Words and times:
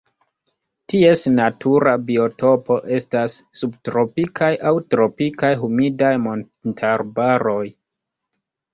Ties 0.93 1.25
natura 1.33 1.93
biotopo 2.07 2.79
estas 3.01 3.37
subtropikaj 3.63 4.51
aŭ 4.73 4.75
tropikaj 4.97 5.55
humidaj 5.63 6.13
montarbaroj. 6.27 7.65